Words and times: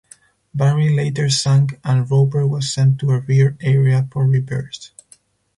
"Barry" 0.51 0.89
later 0.91 1.29
sank, 1.29 1.79
and 1.83 2.09
"Roper" 2.09 2.47
was 2.47 2.73
sent 2.73 2.97
to 3.01 3.11
a 3.11 3.19
rear 3.19 3.55
area 3.61 4.07
for 4.11 4.25
repairs. 4.25 4.89